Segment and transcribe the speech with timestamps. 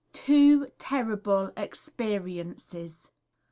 [0.13, 3.11] Two Terrible Experiences.